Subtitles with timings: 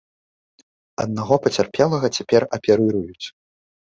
[1.03, 3.27] Аднаго пацярпелага цяпер аперыруюць.